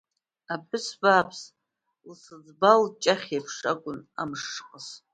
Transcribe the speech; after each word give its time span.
Аԥҳәыс 0.53 0.87
бааԥс 1.01 1.41
лсызбал 2.09 2.81
ҷахьеиԥш 3.01 3.57
акәын 3.71 3.99
амш 4.21 4.41
шыҟаз. 4.51 4.87